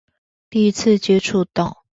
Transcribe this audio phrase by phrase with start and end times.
[0.49, 1.85] 第一次接觸到